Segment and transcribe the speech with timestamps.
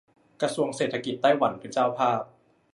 [0.41, 2.21] กระทรวงเศรษฐกิจไต้หวันเป็นเจ้าภาพ